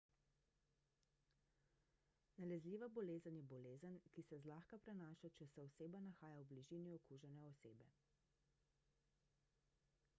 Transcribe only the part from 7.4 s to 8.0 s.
osebe